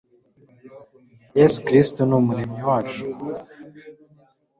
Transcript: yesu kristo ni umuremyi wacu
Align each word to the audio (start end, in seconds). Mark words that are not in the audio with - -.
yesu 1.37 1.57
kristo 1.65 1.99
ni 2.05 2.13
umuremyi 2.19 2.61
wacu 2.69 3.03